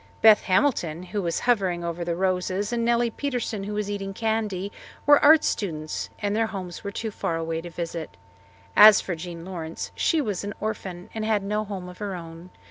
[0.23, 4.71] Beth Hamilton, who was hovering over the roses, and Nellie Preston, who was eating candy,
[5.05, 8.17] were art students, and their homes were too far away to visit.
[8.75, 12.49] As for Jean Lawrence, she was an orphan, and had no home of her own.